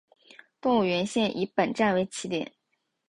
[0.59, 2.51] 动物园线以本站为起点。